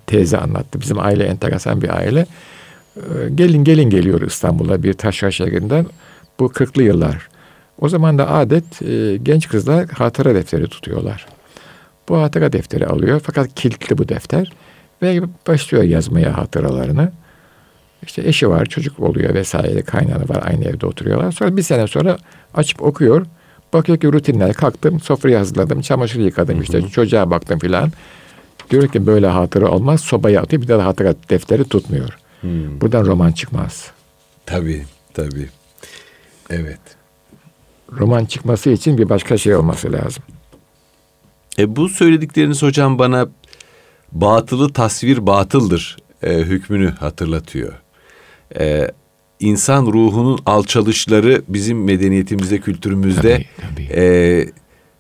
[0.08, 0.82] teyze anlattı.
[0.82, 2.26] Bizim aile enteresan bir aile.
[3.36, 5.86] Gelin gelin geliyor İstanbul'a bir taşra şehrinden.
[6.40, 7.28] Bu 40'lı yıllar.
[7.82, 11.26] O zaman da adet e, genç kızlar hatıra defteri tutuyorlar.
[12.10, 14.54] Bu hatıra defteri alıyor fakat kilitli bu defter
[15.02, 17.12] ve başlıyor yazmaya hatıralarını.
[18.04, 21.32] İşte eşi var, çocuk oluyor vesaire, kaynanı var, aynı evde oturuyorlar.
[21.32, 22.18] Sonra bir sene sonra
[22.54, 23.26] açıp okuyor.
[23.74, 27.92] Bakıyor ki rutinler, kalktım, sofrayı hazırladım, çamaşır yıkadım, işte çocuğa baktım filan.
[28.70, 32.25] Diyor ki böyle hatıra olmaz, sobaya atıyor, bir daha hatıra defteri tutmuyor.
[32.46, 32.82] Hmm.
[32.82, 33.92] Buradan roman çıkmaz.
[34.46, 35.50] Tabii, tabii.
[36.50, 36.80] Evet.
[37.92, 40.24] Roman çıkması için bir başka şey olması lazım.
[41.60, 43.28] E bu söyledikleriniz hocam bana
[44.12, 47.74] batılı tasvir batıldır e, hükmünü hatırlatıyor.
[48.60, 48.92] E,
[49.40, 54.00] insan ruhunun alçalışları bizim medeniyetimizde, kültürümüzde tabii, tabii.
[54.02, 54.46] E,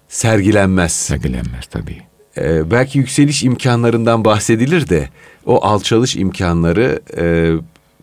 [0.07, 0.93] sergilenmez.
[0.93, 2.01] Sergilenmez tabii.
[2.37, 5.09] E, belki yükseliş imkanlarından bahsedilir de
[5.45, 7.53] o alçalış imkanları e,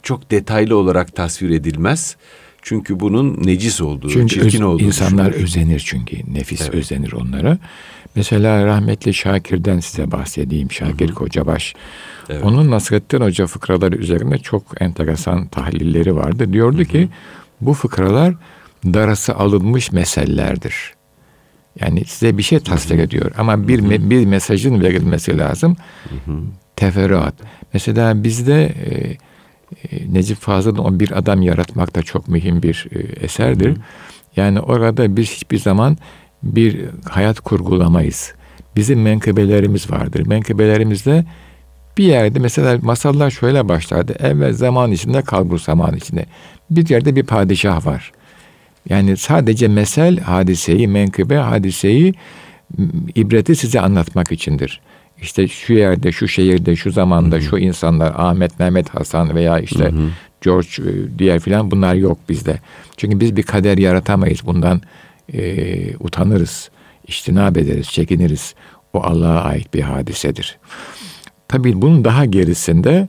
[0.02, 2.16] çok detaylı olarak tasvir edilmez.
[2.62, 5.44] Çünkü bunun necis olduğu, çünkü çirkin öz, olduğu insanlar düşünülür.
[5.44, 6.16] özenir çünkü.
[6.34, 6.74] Nefis evet.
[6.74, 7.58] özenir onlara.
[8.14, 10.72] Mesela rahmetli Şakir'den size bahsedeyim.
[10.72, 11.14] Şakir Hı-hı.
[11.14, 11.74] Kocabaş.
[12.30, 12.44] Evet.
[12.44, 16.52] Onun Nasrettin Hoca fıkraları üzerinde çok enteresan tahlilleri vardı.
[16.52, 16.84] Diyordu Hı-hı.
[16.84, 17.08] ki
[17.60, 18.34] bu fıkralar
[18.84, 20.94] darası alınmış mesellerdir.
[21.80, 25.76] Yani size bir şey tasvir ediyor ama bir me, bir mesajın verilmesi lazım.
[26.08, 26.38] Hı hı.
[26.76, 27.34] Teferruat.
[27.74, 29.16] Mesela bizde e,
[29.96, 33.68] e, Necip Fazıl'ın o bir adam yaratmak da çok mühim bir e, eserdir.
[33.68, 33.76] Hı hı.
[34.36, 35.98] Yani orada biz hiçbir zaman
[36.42, 38.34] bir hayat kurgulamayız.
[38.76, 40.26] Bizim menkıbelerimiz vardır.
[40.26, 41.24] Menkıbelerimizde
[41.98, 44.12] bir yerde mesela masallar şöyle başlardı.
[44.18, 46.26] Evvel zaman içinde kalbur zaman içinde.
[46.70, 48.12] Bir yerde bir padişah var.
[48.88, 52.14] Yani sadece mesel hadiseyi, menkıbe hadiseyi,
[53.14, 54.80] ibreti size anlatmak içindir.
[55.22, 57.42] İşte şu yerde, şu şehirde, şu zamanda, Hı-hı.
[57.44, 60.08] şu insanlar, Ahmet, Mehmet, Hasan veya işte Hı-hı.
[60.40, 62.60] George e, diğer filan bunlar yok bizde.
[62.96, 64.46] Çünkü biz bir kader yaratamayız.
[64.46, 64.80] Bundan
[65.32, 66.70] e, utanırız,
[67.06, 68.54] iştinab ederiz, çekiniriz.
[68.92, 70.58] O Allah'a ait bir hadisedir.
[71.48, 73.08] Tabii bunun daha gerisinde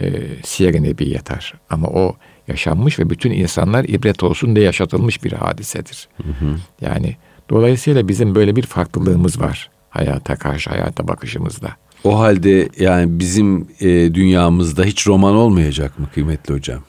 [0.00, 0.12] e,
[0.44, 1.54] Siyer-i Nebi yatar.
[1.70, 2.16] Ama o
[2.48, 6.08] yaşanmış ve bütün insanlar ibret olsun diye yaşatılmış bir hadisedir.
[6.16, 6.56] Hı hı.
[6.80, 7.16] Yani
[7.50, 11.68] dolayısıyla bizim böyle bir farklılığımız var hayata karşı, hayata bakışımızda.
[12.04, 16.82] O halde yani bizim e, dünyamızda hiç roman olmayacak mı kıymetli hocam?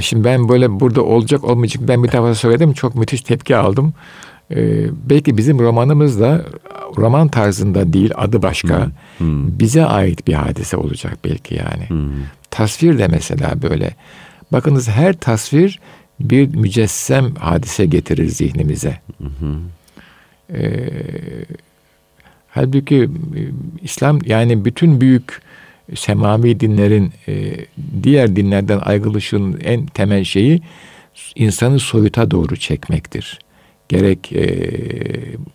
[0.00, 3.94] Şimdi ben böyle burada olacak olmayacak ben bir defa söyledim çok müthiş tepki aldım.
[4.50, 6.44] Ee, belki bizim romanımız da
[6.96, 8.86] roman tarzında değil adı başka.
[8.86, 8.92] Hmm.
[9.26, 9.58] Hmm.
[9.58, 11.88] Bize ait bir hadise olacak belki yani.
[11.88, 12.10] Hmm.
[12.50, 13.94] Tasvir de mesela böyle.
[14.54, 15.80] Bakınız her tasvir
[16.20, 19.00] bir mücessem hadise getirir zihnimize.
[19.18, 19.56] Hmm.
[20.54, 20.90] Ee,
[22.48, 23.08] halbuki e,
[23.82, 25.42] İslam yani bütün büyük
[25.94, 27.56] semavi dinlerin e,
[28.02, 30.62] diğer dinlerden ayrılışın en temel şeyi
[31.34, 33.38] insanı soyuta doğru çekmektir
[33.88, 34.70] gerek e,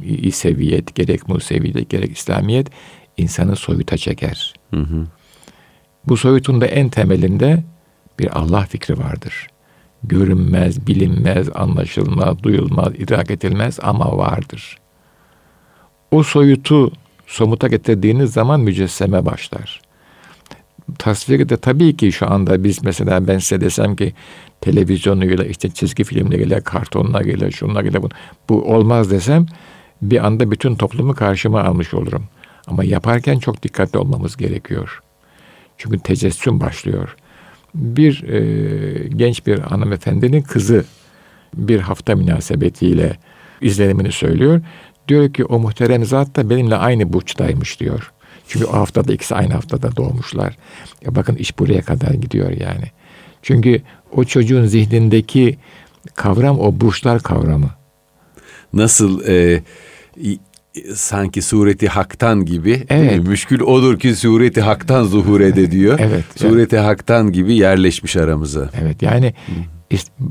[0.07, 2.67] İseviyet, gerek Museviyet, gerek İslamiyet
[3.17, 4.53] insanı soyuta çeker.
[4.73, 5.07] Hı hı.
[6.07, 7.63] Bu soyutun da en temelinde
[8.19, 9.47] bir Allah fikri vardır.
[10.03, 14.77] Görünmez, bilinmez, anlaşılmaz, duyulmaz, idrak edilmez ama vardır.
[16.11, 16.91] O soyutu
[17.27, 19.81] somuta getirdiğiniz zaman mücesseme başlar.
[20.99, 24.13] Tasviri de tabii ki şu anda biz mesela ben size desem ki
[24.61, 28.09] televizyonuyla, işte çizgi filmleriyle, kartonlarıyla, şunlarıyla bu,
[28.49, 29.45] bu olmaz desem
[30.01, 32.23] bir anda bütün toplumu karşıma almış olurum.
[32.67, 35.01] Ama yaparken çok dikkatli olmamız gerekiyor.
[35.77, 37.15] Çünkü tecessüm başlıyor.
[37.75, 40.85] Bir e, genç bir hanımefendinin kızı
[41.55, 43.17] bir hafta münasebetiyle
[43.61, 44.61] izlenimini söylüyor.
[45.07, 48.11] Diyor ki o muhterem zat da benimle aynı burçtaymış diyor.
[48.47, 50.57] Çünkü o haftada ikisi aynı haftada doğmuşlar.
[51.05, 52.85] Ya bakın iş buraya kadar gidiyor yani.
[53.41, 55.57] Çünkü o çocuğun zihnindeki
[56.15, 57.69] kavram o burçlar kavramı.
[58.73, 59.63] Nasıl e,
[60.95, 63.27] sanki sureti haktan gibi evet.
[63.27, 65.99] müşkül odur ki sureti haktan zuhur ede diyor.
[66.01, 66.25] evet.
[66.35, 66.85] Sureti evet.
[66.85, 68.69] haktan gibi yerleşmiş aramıza.
[68.81, 69.33] Evet yani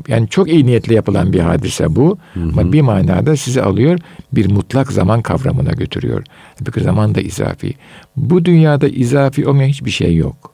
[0.09, 2.19] yani çok iyi niyetle yapılan bir hadise bu.
[2.35, 2.49] Hı hı.
[2.49, 3.99] Ama bir manada sizi alıyor
[4.33, 6.25] bir mutlak zaman kavramına götürüyor.
[6.61, 7.75] Bir zaman da izafi.
[8.17, 10.53] Bu dünyada izafi olmayan hiçbir şey yok.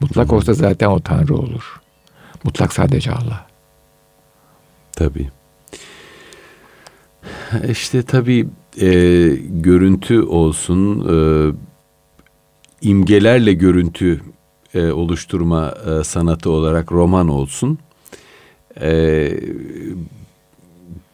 [0.00, 1.80] Mutlak olsa zaten o Tanrı olur.
[2.44, 3.46] Mutlak sadece Allah.
[4.92, 5.28] Tabii.
[7.68, 8.48] İşte tabii
[8.80, 8.88] e,
[9.48, 11.16] görüntü olsun, e,
[12.82, 14.20] imgelerle görüntü
[14.74, 17.78] e, oluşturma e, sanatı olarak roman olsun.
[18.80, 19.30] E,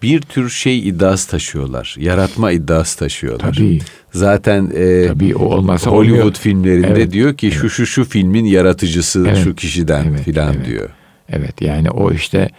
[0.03, 1.97] bir tür şey iddiası taşıyorlar.
[1.99, 3.53] Yaratma iddiası taşıyorlar.
[3.55, 3.79] Tabii.
[4.13, 6.35] Zaten e, Tabii, o olmasa Hollywood olmuyor.
[6.35, 7.13] filmlerinde evet.
[7.13, 7.59] diyor ki evet.
[7.61, 9.39] şu şu şu filmin yaratıcısı evet.
[9.45, 10.21] şu kişiden evet.
[10.21, 10.67] filan evet.
[10.67, 10.91] diyor.
[11.29, 12.51] Evet yani o işte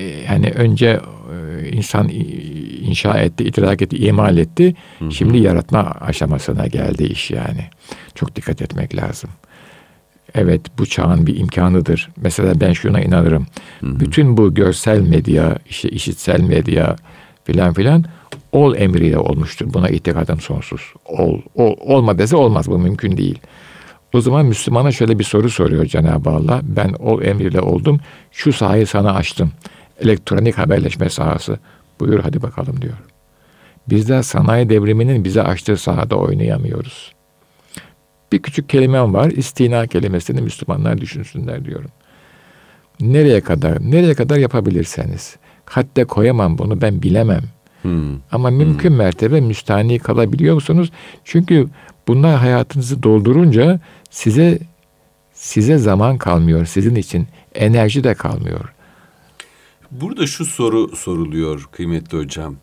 [0.00, 1.00] yani önce
[1.32, 2.08] e, insan
[2.82, 4.74] inşa etti, idrak etti, imal etti.
[4.98, 5.12] Hı-hı.
[5.12, 7.64] Şimdi yaratma aşamasına geldi iş yani.
[8.14, 9.30] Çok dikkat etmek lazım.
[10.34, 12.08] Evet bu çağın bir imkanıdır.
[12.16, 13.46] Mesela ben şuna inanırım.
[13.80, 14.00] Hı-hı.
[14.00, 16.96] Bütün bu görsel medya, işte işitsel medya
[17.44, 18.04] filan filan
[18.52, 19.66] ol emriyle olmuştur.
[19.74, 20.80] Buna itikadım sonsuz.
[21.04, 23.38] Ol, ol olma dese olmaz bu mümkün değil.
[24.14, 26.60] O zaman Müslümana şöyle bir soru soruyor Cenab-ı Allah.
[26.62, 28.00] Ben ol emriyle oldum.
[28.32, 29.52] Şu sahayı sana açtım.
[30.00, 31.58] Elektronik haberleşme sahası.
[32.00, 32.96] Buyur hadi bakalım diyor.
[33.88, 37.12] Biz de sanayi devriminin bize açtığı sahada oynayamıyoruz.
[38.32, 39.30] Bir küçük kelimem var.
[39.30, 41.90] İstina kelimesini Müslümanlar düşünsünler diyorum.
[43.00, 43.90] Nereye kadar?
[43.90, 45.36] Nereye kadar yapabilirseniz.
[45.64, 47.42] Hatta koyamam bunu ben bilemem.
[47.82, 48.18] Hmm.
[48.32, 48.96] Ama mümkün hmm.
[48.96, 50.90] mertebe müstahni kalabiliyor musunuz?
[51.24, 51.68] Çünkü
[52.08, 53.80] bunlar hayatınızı doldurunca
[54.10, 54.58] size
[55.32, 57.26] size zaman kalmıyor sizin için.
[57.54, 58.75] Enerji de kalmıyor.
[60.00, 62.56] Burada şu soru soruluyor kıymetli hocam.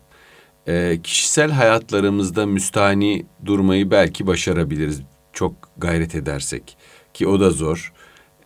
[0.68, 5.02] E, kişisel hayatlarımızda müstahni durmayı belki başarabiliriz.
[5.32, 6.76] Çok gayret edersek.
[7.14, 7.92] Ki o da zor.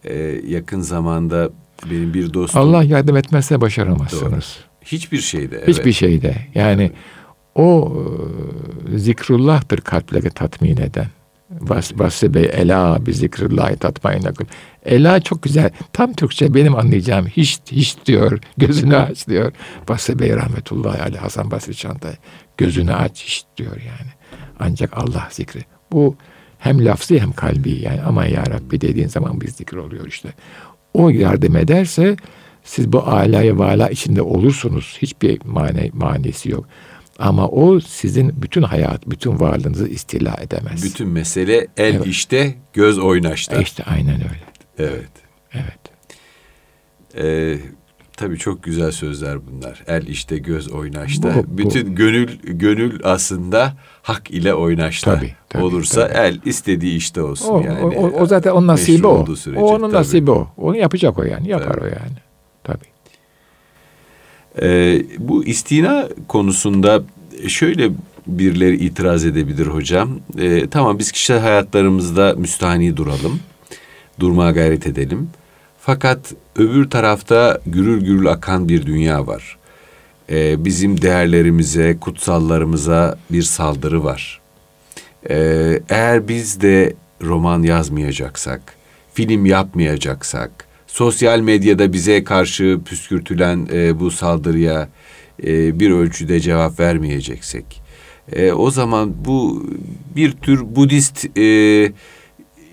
[0.05, 0.15] E,
[0.47, 1.51] yakın zamanda
[1.91, 2.61] benim bir dostum...
[2.61, 4.33] Allah yardım etmezse başaramazsınız.
[4.33, 4.69] Doğru.
[4.85, 5.57] Hiçbir şeyde.
[5.57, 5.69] Evet.
[5.69, 6.37] Hiçbir şeyde.
[6.55, 6.93] Yani
[7.55, 7.93] o
[8.95, 11.07] e, zikrullah'tır kalpleri tatmin eden.
[11.51, 14.33] Vas, Vasfi Bey, Ela bi zikrillahi tatmainne
[14.85, 15.71] Ela çok güzel.
[15.93, 17.27] Tam Türkçe benim anlayacağım.
[17.27, 18.39] Hiç, hiç diyor.
[18.57, 19.53] Gözünü aç diyor.
[19.89, 22.15] Vasfi Bey rahmetullahi aleyh Hasan Basri Çantay.
[22.57, 24.11] Gözünü aç hiç diyor yani.
[24.61, 25.61] Ancak Allah zikri.
[25.93, 26.17] Bu
[26.59, 30.29] hem lafzı hem kalbi yani ama ya Rabbi dediğin zaman bir zikir oluyor işte.
[30.95, 32.17] O yardım ederse
[32.65, 34.99] siz bu alaya vala içinde olursunuz.
[35.03, 36.67] Hiçbir mane, manesi yok.
[37.19, 40.85] Ama o sizin bütün hayat, bütün varlığınızı istila edemez.
[40.85, 42.07] Bütün mesele el evet.
[42.07, 43.57] işte, göz oynaşta.
[43.57, 44.45] E işte aynen öyle.
[44.79, 45.11] Evet.
[45.53, 45.79] Evet.
[47.17, 47.59] Ee,
[48.17, 49.85] tabii çok güzel sözler bunlar.
[49.87, 51.35] El işte, göz oynaşta.
[51.35, 51.95] Bu, bütün bu.
[51.95, 55.15] gönül gönül aslında hak ile oynaşta.
[55.15, 56.19] Tabii, tabii, Olursa tabii.
[56.19, 57.81] el istediği işte olsun o, yani.
[57.81, 59.37] O, o, o zaten onun nasibi o.
[59.37, 60.01] Sürece, o onun tabii.
[60.01, 60.49] nasibi o.
[60.57, 61.49] Onu yapacak o yani.
[61.49, 61.85] Yapar tabii.
[61.85, 62.28] o yani.
[64.63, 67.03] Ee, bu istina konusunda
[67.49, 67.91] şöyle
[68.27, 70.21] birileri itiraz edebilir hocam.
[70.39, 73.41] Ee, tamam biz kişisel hayatlarımızda müstahni duralım.
[74.21, 75.31] Durmaya gayret edelim.
[75.81, 79.59] Fakat öbür tarafta gürül gürül akan bir dünya var.
[80.31, 84.41] Ee, bizim değerlerimize, kutsallarımıza bir saldırı var.
[85.31, 88.75] Ee, eğer biz de roman yazmayacaksak,
[89.15, 90.68] film yapmayacaksak,
[90.99, 94.89] sosyal medyada bize karşı püskürtülen e, bu saldırıya
[95.47, 97.83] e, bir ölçüde cevap vermeyeceksek,
[98.33, 99.67] e, o zaman bu
[100.17, 101.93] bir tür Budist e,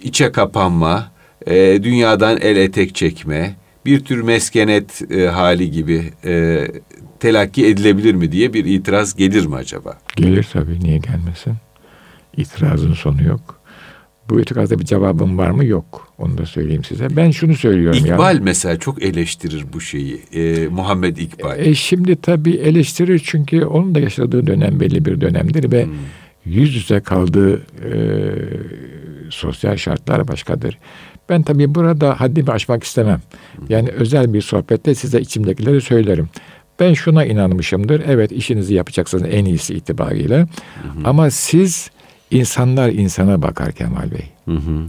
[0.03, 1.11] içe kapanma,
[1.47, 6.67] e, dünyadan el etek çekme, bir tür meskenet e, hali gibi e,
[7.19, 9.97] telakki edilebilir mi diye bir itiraz gelir mi acaba?
[10.15, 11.53] Gelir tabii, niye gelmesin?
[12.37, 13.59] İtirazın sonu yok.
[14.29, 15.65] Bu itirazda bir cevabım var mı?
[15.65, 16.04] Yok.
[16.17, 17.15] Onu da söyleyeyim size.
[17.15, 18.41] Ben şunu söylüyorum İkbal ya.
[18.43, 20.21] mesela çok eleştirir bu şeyi.
[20.33, 21.59] Ee, Muhammed İkbal.
[21.59, 25.93] E, şimdi tabii eleştirir çünkü onun da yaşadığı dönem belli bir dönemdir ve hmm.
[26.45, 27.91] yüz yüze kaldığı e,
[29.29, 30.77] sosyal şartlar başkadır.
[31.29, 33.21] Ben tabii burada haddimi aşmak istemem.
[33.55, 33.65] Hmm.
[33.69, 36.29] Yani özel bir sohbette size içimdekileri söylerim.
[36.79, 38.01] Ben şuna inanmışımdır.
[38.07, 40.37] Evet işinizi yapacaksınız en iyisi itibariyle.
[40.37, 40.47] Hı
[41.03, 41.89] Ama siz
[42.31, 44.31] İnsanlar insana bakar Kemal Bey.
[44.45, 44.85] Hı hı.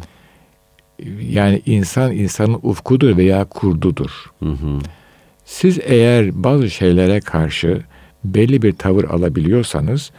[1.21, 4.31] Yani insan insanın ufkudur veya kurdudur.
[4.43, 4.79] Hı hı.
[5.45, 7.83] Siz eğer bazı şeylere karşı
[8.25, 10.11] belli bir tavır alabiliyorsanız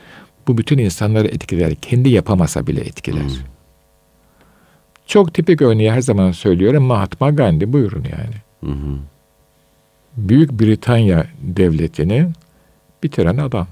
[0.47, 1.75] bu bütün insanları etkiler.
[1.75, 3.21] Kendi yapamasa bile etkiler.
[3.21, 3.43] Hı.
[5.07, 8.35] Çok tipik örneği her zaman söylüyorum Mahatma Gandhi buyurun yani.
[8.63, 8.97] Hı hı.
[10.17, 12.29] Büyük Britanya devletini
[13.03, 13.67] bitiren adam.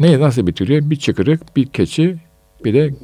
[0.00, 0.90] Neyi nasıl bitiriyor?
[0.90, 2.16] Bir çıkırık, bir keçi,
[2.64, 2.94] bir de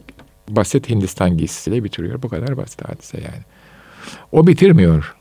[0.48, 2.22] basit Hindistan giysisiyle bitiriyor.
[2.22, 3.42] Bu kadar basit hadise yani.
[4.32, 5.16] O bitirmiyor.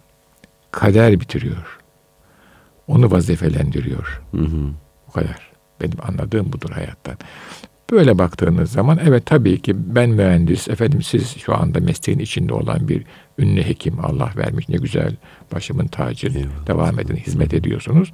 [0.72, 1.80] Kader bitiriyor.
[2.88, 4.22] Onu vazifelendiriyor.
[4.32, 4.70] Hı hı.
[5.08, 5.52] Bu kadar.
[5.82, 7.18] Benim anladığım budur hayattan.
[7.92, 12.88] Böyle baktığınız zaman evet tabii ki ben mühendis, efendim siz şu anda mesleğin içinde olan
[12.88, 13.04] bir
[13.38, 15.16] ünlü hekim Allah vermiş ne güzel
[15.54, 16.34] başımın tacı
[16.68, 18.12] devam edin hizmet ediyorsunuz.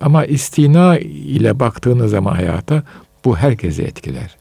[0.00, 2.82] Ama istina ile baktığınız zaman hayata
[3.24, 4.36] bu herkese etkiler.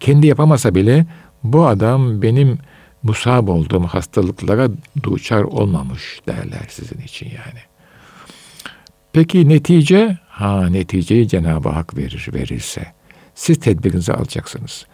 [0.00, 1.06] Kendi yapamasa bile
[1.42, 2.58] bu adam benim
[3.02, 4.68] musab olduğum hastalıklara
[5.02, 7.60] duçar olmamış derler sizin için yani.
[9.12, 10.18] Peki netice?
[10.28, 12.86] Ha neticeyi Cenab-ı Hak verir, verirse.
[13.34, 14.86] Siz tedbirinizi alacaksınız.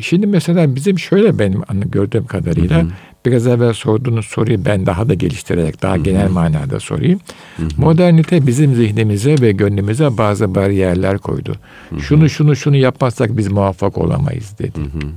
[0.00, 2.90] Şimdi mesela bizim şöyle benim gördüğüm kadarıyla hı hı.
[3.30, 6.02] Biraz evvel sorduğunuz soruyu ben daha da geliştirerek daha hı hı.
[6.02, 7.20] genel manada sorayım.
[7.56, 7.68] Hı hı.
[7.76, 11.54] Modernite bizim zihnimize ve gönlümüze bazı bariyerler koydu.
[11.90, 12.00] Hı hı.
[12.00, 14.80] Şunu şunu şunu yapmazsak biz muvaffak olamayız dedi.
[14.80, 15.10] Hı hı.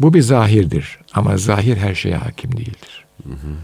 [0.00, 3.04] Bu bir zahirdir ama zahir her şeye hakim değildir.
[3.24, 3.54] Hı hı.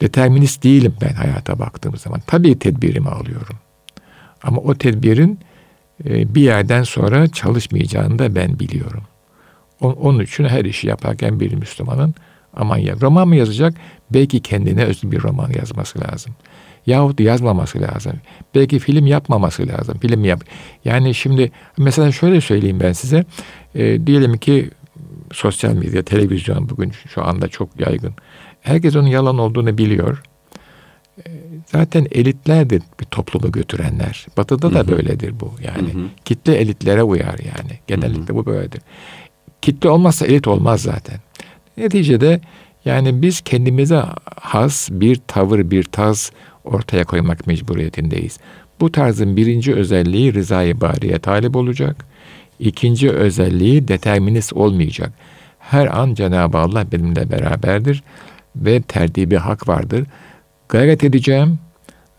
[0.00, 2.20] Determinist değilim ben hayata baktığım zaman.
[2.26, 3.56] Tabii tedbirimi alıyorum.
[4.42, 5.38] Ama o tedbirin
[6.04, 9.02] ee, bir yerden sonra çalışmayacağını da ben biliyorum.
[9.82, 12.14] Onun için her işi yaparken bir Müslümanın
[12.56, 13.74] aman ya roman mı yazacak?
[14.10, 16.34] Belki kendine özgü bir roman yazması lazım.
[16.86, 18.12] Yahut yazmaması lazım.
[18.54, 19.98] Belki film yapmaması lazım.
[19.98, 20.44] Film yap.
[20.84, 23.24] Yani şimdi mesela şöyle söyleyeyim ben size.
[23.74, 24.70] E, diyelim ki
[25.32, 28.14] sosyal medya, televizyon bugün şu anda çok yaygın.
[28.60, 30.22] Herkes onun yalan olduğunu biliyor.
[31.66, 34.26] Zaten elitlerdir bir toplumu götürenler.
[34.36, 34.88] Batı'da da hı hı.
[34.88, 35.94] böyledir bu yani.
[35.94, 36.04] Hı hı.
[36.24, 37.78] Kitle elitlere uyar yani.
[37.86, 38.36] Genellikle hı hı.
[38.36, 38.80] bu böyledir.
[39.62, 41.20] Kitle olmazsa elit olmaz zaten.
[41.76, 42.40] Neticede
[42.84, 44.02] yani biz kendimize
[44.40, 46.32] has bir tavır, bir taz
[46.64, 48.38] ortaya koymak mecburiyetindeyiz.
[48.80, 52.06] Bu tarzın birinci özelliği rızayı bariye talip olacak.
[52.58, 55.12] İkinci özelliği determinist olmayacak.
[55.58, 58.02] Her an Cenab-ı Allah benimle beraberdir
[58.56, 60.06] ve tertibi hak vardır.
[60.68, 61.58] Gayret edeceğim,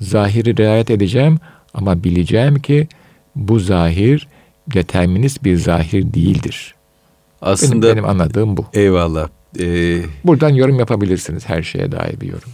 [0.01, 1.37] zahiri riayet edeceğim
[1.73, 2.87] ama bileceğim ki
[3.35, 4.27] bu zahir
[4.67, 6.75] determinist bir zahir değildir.
[7.43, 8.65] Aslında benim, benim anladığım bu.
[8.73, 9.29] Eyvallah.
[9.59, 12.49] Ee, Buradan yorum yapabilirsiniz her şeye dair bir yorum.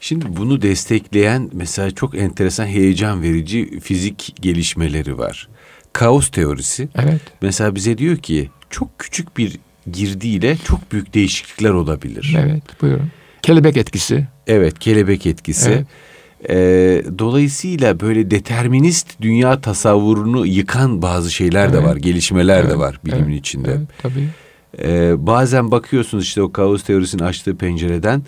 [0.00, 5.48] Şimdi bunu destekleyen mesela çok enteresan heyecan verici fizik gelişmeleri var.
[5.92, 6.88] Kaos teorisi.
[6.94, 7.20] Evet.
[7.42, 9.58] Mesela bize diyor ki çok küçük bir
[9.92, 12.36] girdiyle çok büyük değişiklikler olabilir.
[12.38, 13.10] Evet buyurun.
[13.42, 14.26] Kelebek etkisi.
[14.46, 15.70] Evet kelebek etkisi.
[15.70, 15.86] Evet.
[16.48, 21.74] Ee, dolayısıyla böyle determinist dünya tasavvurunu yıkan bazı şeyler evet.
[21.74, 22.70] de var, gelişmeler evet.
[22.70, 23.40] de var bilimin evet.
[23.40, 23.70] içinde.
[23.70, 24.28] Evet, tabii.
[24.82, 28.22] Ee, bazen bakıyorsunuz işte o kaos teorisinin açtığı pencereden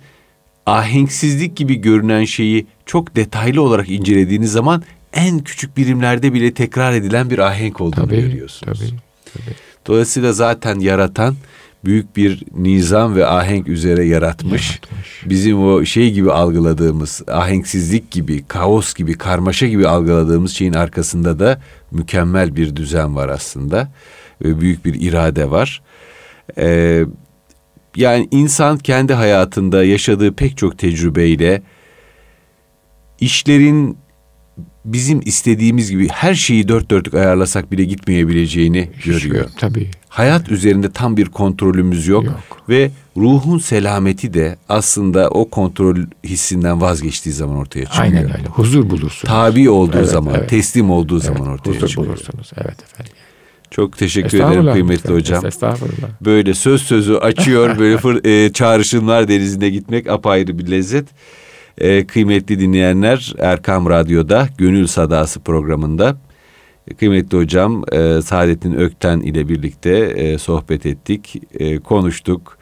[0.66, 7.30] ahenksizlik gibi görünen şeyi çok detaylı olarak incelediğiniz zaman en küçük birimlerde bile tekrar edilen
[7.30, 8.78] bir ahenk olduğunu tabii, görüyorsunuz.
[8.78, 9.00] Tabii,
[9.34, 9.54] tabii.
[9.86, 11.36] Dolayısıyla zaten yaratan
[11.84, 14.70] büyük bir nizam ve ahenk üzere yaratmış.
[14.70, 15.26] yaratmış.
[15.26, 21.60] Bizim o şey gibi algıladığımız ahenksizlik gibi, kaos gibi, karmaşa gibi algıladığımız şeyin arkasında da
[21.90, 23.88] mükemmel bir düzen var aslında.
[24.44, 25.82] Ve büyük bir irade var.
[26.58, 27.04] Ee,
[27.96, 31.62] yani insan kendi hayatında yaşadığı pek çok tecrübeyle
[33.20, 33.98] işlerin
[34.84, 39.50] bizim istediğimiz gibi her şeyi dört dörtlük ayarlasak bile gitmeyebileceğini görüyor.
[39.58, 39.90] Tabii.
[40.08, 46.80] Hayat üzerinde tam bir kontrolümüz yok, yok ve ruhun selameti de aslında o kontrol hissinden
[46.80, 48.04] vazgeçtiği zaman ortaya çıkıyor.
[48.04, 48.48] Aynen öyle.
[48.48, 49.34] Huzur bulursunuz.
[49.34, 50.50] Tabi olduğu evet, zaman, evet.
[50.50, 52.12] teslim olduğu evet, zaman ortaya huzur çıkıyor.
[52.12, 52.50] Huzur bulursunuz.
[52.56, 53.12] Evet efendim.
[53.70, 55.46] Çok teşekkür ederim kıymetli hocam.
[55.46, 56.08] Estağfurullah.
[56.20, 61.08] Böyle söz sözü açıyor, böyle fır, e, çağrışımlar denizinde gitmek apayrı bir lezzet.
[61.78, 66.16] E, kıymetli dinleyenler Erkam Radyo'da Gönül Sadası programında
[66.98, 72.58] kıymetli hocam e, Saadettin Ökten ile birlikte e, sohbet ettik, e, konuştuk.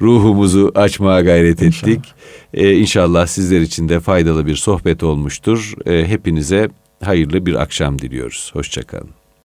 [0.00, 1.98] Ruhumuzu açmaya gayret ettik.
[1.98, 2.14] İnşallah.
[2.54, 5.74] E, inşallah sizler için de faydalı bir sohbet olmuştur.
[5.86, 6.68] E, hepinize
[7.04, 8.50] hayırlı bir akşam diliyoruz.
[8.52, 9.21] Hoşçakalın.